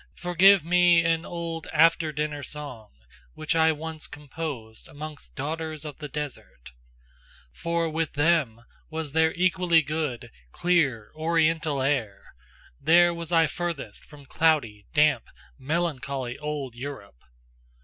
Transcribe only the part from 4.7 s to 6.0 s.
amongst daughters of